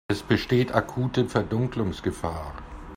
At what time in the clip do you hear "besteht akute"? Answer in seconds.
0.23-1.29